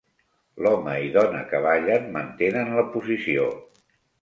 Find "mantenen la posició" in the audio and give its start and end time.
2.17-3.47